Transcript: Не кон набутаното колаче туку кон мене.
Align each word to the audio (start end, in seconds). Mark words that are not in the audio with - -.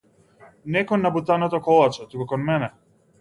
Не 0.75 0.81
кон 0.87 0.99
набутаното 1.03 1.57
колаче 1.67 2.03
туку 2.09 2.25
кон 2.31 2.41
мене. 2.49 2.69